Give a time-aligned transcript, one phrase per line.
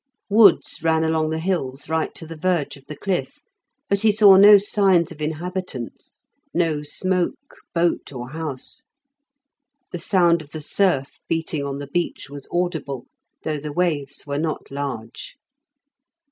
[0.31, 3.37] Woods ran along the hills right to the verge of the cliff,
[3.87, 8.85] but he saw no signs of inhabitants, no smoke, boat, or house.
[9.91, 13.05] The sound of the surf beating on the beach was audible,
[13.43, 15.35] though the waves were not large.